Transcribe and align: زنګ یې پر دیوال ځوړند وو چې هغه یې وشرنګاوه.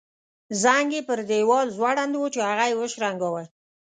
زنګ 0.61 0.89
یې 0.95 1.01
پر 1.07 1.19
دیوال 1.29 1.67
ځوړند 1.77 2.13
وو 2.15 2.27
چې 2.33 2.39
هغه 2.49 2.63
یې 2.69 2.75
وشرنګاوه. 2.79 3.43